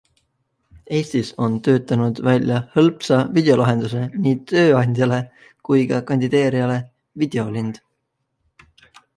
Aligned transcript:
Eestis 0.99 1.27
on 1.47 1.57
töötanud 1.67 2.21
välja 2.27 2.57
hõlpsa 2.79 3.19
videolahenduse 3.35 4.03
nii 4.25 4.39
tööandjale 4.53 5.21
kui 5.69 5.87
ka 5.93 6.03
kandideerijale 6.11 6.79
Videolind. 7.25 7.83